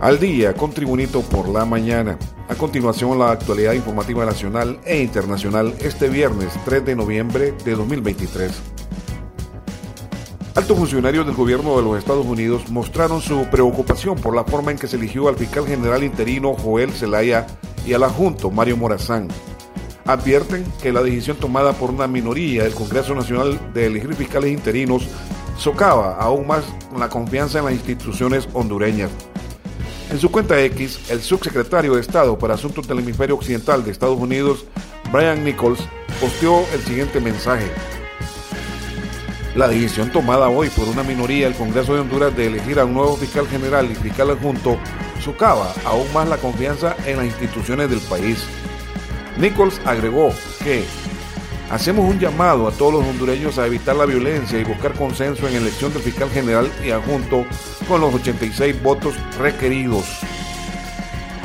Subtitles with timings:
[0.00, 2.18] Al día con Tribunito por la mañana.
[2.48, 8.50] A continuación la actualidad informativa nacional e internacional este viernes 3 de noviembre de 2023.
[10.54, 14.78] Altos funcionarios del gobierno de los Estados Unidos mostraron su preocupación por la forma en
[14.78, 17.46] que se eligió al fiscal general interino Joel Zelaya
[17.84, 19.28] y al adjunto Mario Morazán.
[20.06, 25.06] Advierten que la decisión tomada por una minoría del Congreso Nacional de elegir fiscales interinos
[25.58, 26.64] socava aún más
[26.98, 29.10] la confianza en las instituciones hondureñas.
[30.10, 34.18] En su cuenta X, el subsecretario de Estado para Asuntos del Hemisferio Occidental de Estados
[34.18, 34.64] Unidos,
[35.12, 35.78] Brian Nichols,
[36.20, 37.70] posteó el siguiente mensaje.
[39.54, 42.94] La decisión tomada hoy por una minoría del Congreso de Honduras de elegir a un
[42.94, 44.78] nuevo fiscal general y fiscal adjunto
[45.20, 48.44] socava aún más la confianza en las instituciones del país.
[49.38, 50.32] Nichols agregó
[50.64, 50.84] que
[51.70, 55.54] hacemos un llamado a todos los hondureños a evitar la violencia y buscar consenso en
[55.54, 57.46] elección del fiscal general y adjunto
[57.88, 60.04] con los 86 votos requeridos.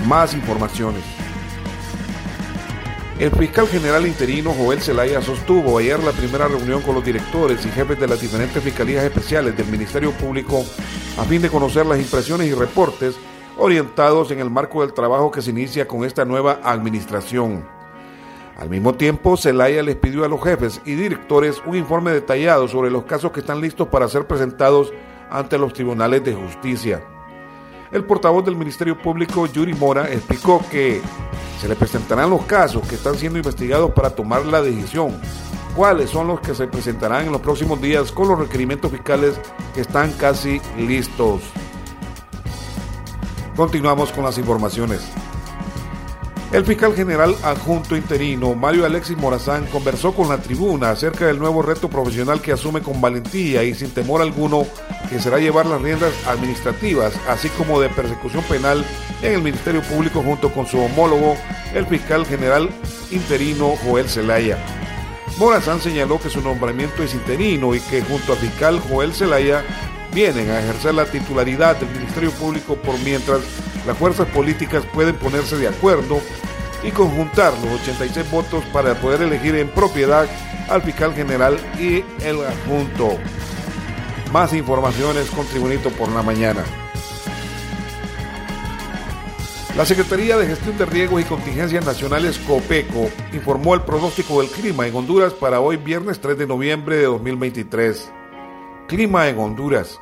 [0.08, 1.04] Más informaciones.
[3.20, 7.70] El fiscal general interino Joel Zelaya sostuvo ayer la primera reunión con los directores y
[7.70, 10.66] jefes de las diferentes fiscalías especiales del Ministerio Público
[11.18, 13.16] a fin de conocer las impresiones y reportes
[13.58, 17.75] orientados en el marco del trabajo que se inicia con esta nueva administración.
[18.58, 22.90] Al mismo tiempo, Zelaya les pidió a los jefes y directores un informe detallado sobre
[22.90, 24.94] los casos que están listos para ser presentados
[25.30, 27.04] ante los tribunales de justicia.
[27.92, 31.02] El portavoz del Ministerio Público, Yuri Mora, explicó que
[31.60, 35.20] se le presentarán los casos que están siendo investigados para tomar la decisión,
[35.76, 39.40] cuáles son los que se presentarán en los próximos días con los requerimientos fiscales
[39.74, 41.42] que están casi listos.
[43.56, 45.02] Continuamos con las informaciones.
[46.56, 51.62] El fiscal general adjunto interino Mario Alexis Morazán conversó con la tribuna acerca del nuevo
[51.62, 54.66] reto profesional que asume con valentía y sin temor alguno
[55.10, 58.86] que será llevar las riendas administrativas, así como de persecución penal
[59.22, 61.36] en el Ministerio Público junto con su homólogo,
[61.74, 62.70] el fiscal general
[63.12, 64.58] interino Joel Zelaya.
[65.38, 69.62] Morazán señaló que su nombramiento es interino y que junto al fiscal Joel Zelaya
[70.14, 73.42] vienen a ejercer la titularidad del Ministerio Público por mientras
[73.86, 76.22] las fuerzas políticas pueden ponerse de acuerdo
[76.86, 80.28] y conjuntar los 86 votos para poder elegir en propiedad
[80.70, 83.18] al fiscal general y el adjunto.
[84.32, 86.64] Más informaciones con Tribunito por la mañana.
[89.76, 94.88] La Secretaría de Gestión de Riesgos y Contingencias Nacionales COPECO informó el pronóstico del clima
[94.88, 98.10] en Honduras para hoy viernes 3 de noviembre de 2023.
[98.88, 100.00] Clima en Honduras.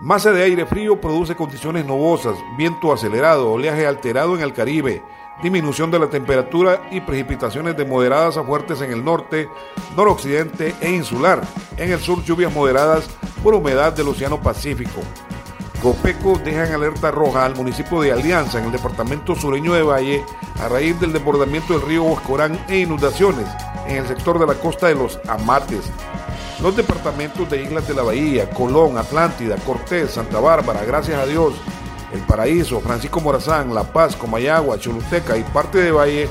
[0.00, 5.02] Masa de aire frío produce condiciones nubosas, viento acelerado, oleaje alterado en el Caribe,
[5.42, 9.48] disminución de la temperatura y precipitaciones de moderadas a fuertes en el norte,
[9.96, 11.42] noroccidente e insular.
[11.76, 13.08] En el sur lluvias moderadas
[13.42, 15.02] por humedad del Océano Pacífico.
[15.82, 20.24] Copeco deja en alerta roja al municipio de Alianza en el departamento sureño de Valle
[20.60, 23.46] a raíz del desbordamiento del río Huascorán e inundaciones
[23.86, 25.84] en el sector de la costa de los Amates.
[26.62, 31.54] Los departamentos de Islas de la Bahía, Colón, Atlántida, Cortés, Santa Bárbara, gracias a Dios,
[32.16, 36.28] El Paraíso, Francisco Morazán, La Paz, Comayagua, Choluteca y parte de Valle,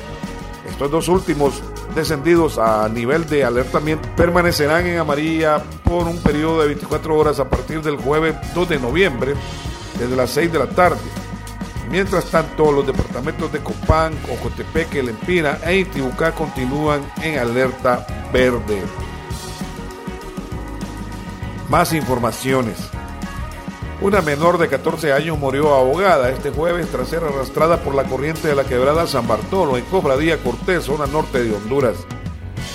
[0.68, 1.62] estos dos últimos
[1.94, 7.48] descendidos a nivel de alertamiento permanecerán en amarilla por un periodo de 24 horas a
[7.48, 9.34] partir del jueves 2 de noviembre,
[10.00, 11.00] desde las 6 de la tarde.
[11.90, 18.82] Mientras tanto, los departamentos de Copán, Ocotepeque, Lempira e Intibucá continúan en alerta verde.
[21.70, 22.95] Más informaciones.
[24.02, 28.50] Una menor de 14 años murió ahogada este jueves tras ser arrastrada por la corriente
[28.50, 32.06] de la quebrada San Bartolo en Cofradía Cortés, zona norte de Honduras.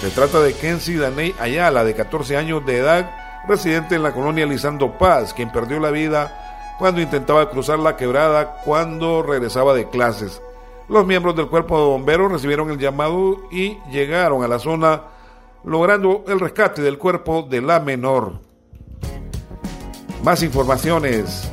[0.01, 3.11] Se trata de Kenzie Daney Ayala, de 14 años de edad,
[3.47, 8.57] residente en la colonia Lisando Paz, quien perdió la vida cuando intentaba cruzar la quebrada
[8.65, 10.41] cuando regresaba de clases.
[10.89, 15.03] Los miembros del cuerpo de bomberos recibieron el llamado y llegaron a la zona
[15.65, 18.50] logrando el rescate del cuerpo de la menor.
[20.23, 21.51] Más informaciones.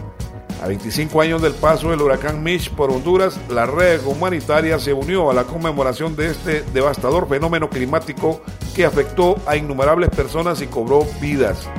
[0.62, 5.32] A 25 años del paso del huracán Mitch por Honduras, la red humanitaria se unió
[5.32, 8.42] a la conmemoración de este devastador fenómeno climático
[8.76, 11.70] que afectó a innumerables personas y cobró vidas.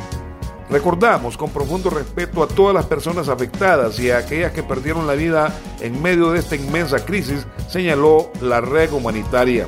[0.71, 5.15] Recordamos con profundo respeto a todas las personas afectadas y a aquellas que perdieron la
[5.15, 9.67] vida en medio de esta inmensa crisis, señaló la red humanitaria.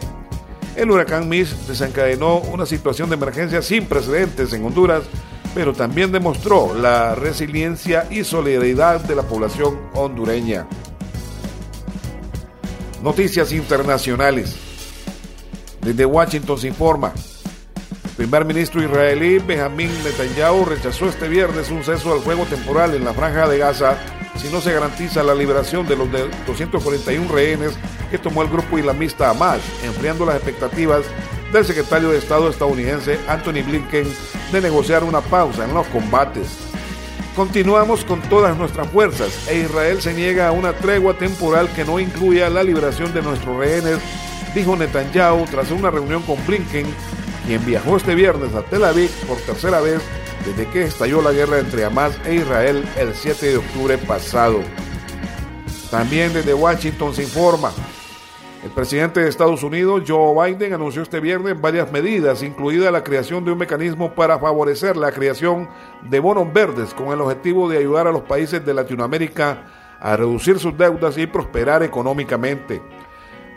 [0.75, 5.03] El huracán Mitch desencadenó una situación de emergencia sin precedentes en Honduras
[5.55, 10.67] pero también demostró la resiliencia y solidaridad de la población hondureña.
[13.03, 14.57] Noticias internacionales.
[15.81, 17.13] Desde Washington se informa.
[18.05, 23.05] El primer ministro israelí Benjamín Netanyahu rechazó este viernes un ceso al fuego temporal en
[23.05, 23.97] la franja de Gaza
[24.37, 26.09] si no se garantiza la liberación de los
[26.47, 27.73] 241 rehenes
[28.11, 31.05] que tomó el grupo islamista Hamas, enfriando las expectativas
[31.53, 34.07] del secretario de Estado estadounidense Anthony Blinken
[34.53, 36.59] de negociar una pausa en los combates.
[37.35, 42.01] Continuamos con todas nuestras fuerzas e Israel se niega a una tregua temporal que no
[42.01, 43.99] incluya la liberación de nuestros rehenes,
[44.55, 46.87] dijo Netanyahu tras una reunión con Blinken,
[47.47, 50.01] quien viajó este viernes a Tel Aviv por tercera vez
[50.45, 54.61] desde que estalló la guerra entre Hamas e Israel el 7 de octubre pasado.
[55.91, 57.73] También desde Washington se informa.
[58.63, 63.43] El presidente de Estados Unidos, Joe Biden, anunció este viernes varias medidas, incluida la creación
[63.43, 65.71] de un mecanismo para favorecer la creación
[66.03, 69.65] de bonos verdes con el objetivo de ayudar a los países de Latinoamérica
[69.99, 72.83] a reducir sus deudas y prosperar económicamente.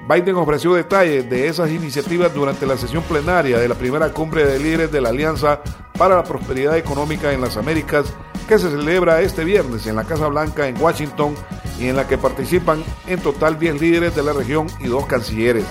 [0.07, 4.57] Biden ofreció detalles de esas iniciativas durante la sesión plenaria de la primera cumbre de
[4.57, 5.59] líderes de la Alianza
[5.97, 10.27] para la Prosperidad Económica en las Américas, que se celebra este viernes en la Casa
[10.27, 11.35] Blanca en Washington
[11.79, 15.65] y en la que participan en total 10 líderes de la región y dos cancilleres.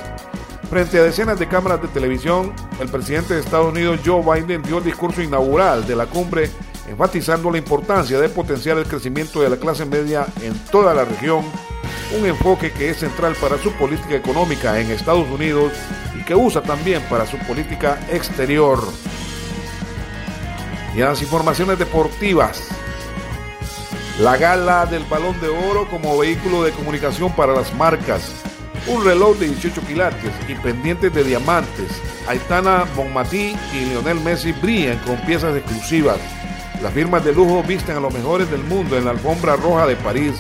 [0.69, 4.79] Frente a decenas de cámaras de televisión, el presidente de Estados Unidos Joe Biden dio
[4.79, 6.51] el discurso inaugural de la cumbre
[6.89, 11.45] enfatizando la importancia de potenciar el crecimiento de la clase media en toda la región
[12.19, 15.73] un enfoque que es central para su política económica en Estados Unidos
[16.19, 18.81] y que usa también para su política exterior.
[20.95, 22.69] Y las informaciones deportivas,
[24.21, 28.33] la gala del balón de oro como vehículo de comunicación para las marcas,
[28.87, 31.91] un reloj de 18 quilates y pendientes de diamantes,
[32.29, 36.19] Aitana Bonmatí y Lionel Messi brillan con piezas exclusivas.
[36.83, 39.97] Las firmas de lujo visten a los mejores del mundo en la alfombra roja de
[39.97, 40.35] París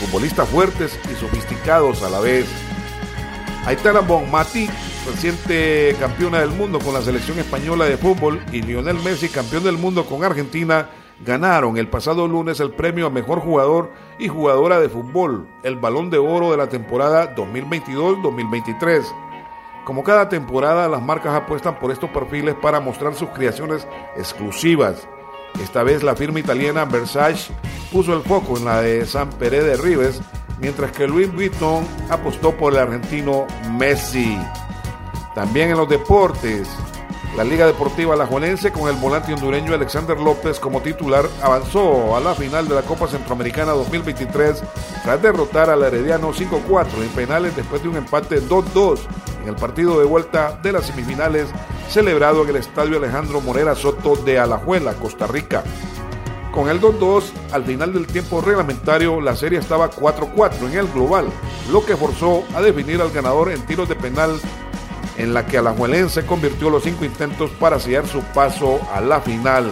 [0.00, 2.46] futbolistas fuertes y sofisticados a la vez.
[3.66, 4.68] Aitana Bonmati,
[5.06, 9.78] reciente campeona del mundo con la selección española de fútbol, y Lionel Messi, campeón del
[9.78, 10.90] mundo con Argentina,
[11.24, 16.10] ganaron el pasado lunes el premio a mejor jugador y jugadora de fútbol, el balón
[16.10, 19.04] de oro de la temporada 2022-2023.
[19.84, 23.86] Como cada temporada, las marcas apuestan por estos perfiles para mostrar sus creaciones
[24.16, 25.08] exclusivas.
[25.60, 27.52] Esta vez la firma italiana Versace
[27.90, 30.20] puso el foco en la de San Pérez de Rives,
[30.60, 34.38] mientras que Luis Vuitton apostó por el argentino Messi.
[35.34, 36.68] También en los deportes,
[37.36, 42.34] la Liga Deportiva Alajuelense con el volante hondureño Alexander López como titular avanzó a la
[42.34, 44.62] final de la Copa Centroamericana 2023
[45.04, 49.00] tras derrotar al Herediano 5-4 en penales después de un empate 2-2
[49.42, 51.48] en el partido de vuelta de las semifinales
[51.88, 55.62] celebrado en el Estadio Alejandro Morera Soto de Alajuela, Costa Rica.
[56.52, 61.28] Con el 2-2, al final del tiempo reglamentario, la serie estaba 4-4 en el global,
[61.70, 64.40] lo que forzó a definir al ganador en tiros de penal,
[65.20, 69.70] en la que Alajuelense convirtió los cinco intentos para sellar su paso a la final.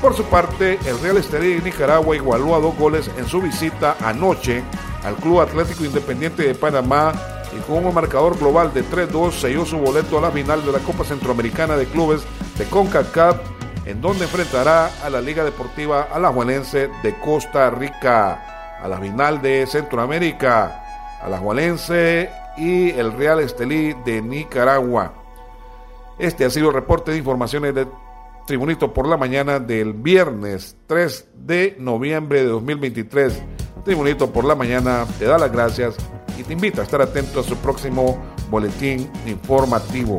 [0.00, 3.96] Por su parte, el Real Estelí de Nicaragua igualó a dos goles en su visita
[4.00, 4.62] anoche
[5.04, 7.12] al Club Atlético Independiente de Panamá
[7.56, 10.78] y con un marcador global de 3-2 selló su boleto a la final de la
[10.78, 12.22] Copa Centroamericana de Clubes
[12.56, 13.38] de CONCACAF,
[13.84, 19.66] en donde enfrentará a la Liga Deportiva Alajuelense de Costa Rica, a la final de
[19.66, 20.84] Centroamérica,
[21.20, 25.14] Alajuelense y el Real Estelí de Nicaragua.
[26.18, 27.86] Este ha sido el reporte de informaciones de
[28.46, 33.40] Tribunito por la mañana del viernes 3 de noviembre de 2023.
[33.84, 35.94] Tribunito por la mañana te da las gracias
[36.36, 38.18] y te invita a estar atento a su próximo
[38.50, 40.18] boletín informativo.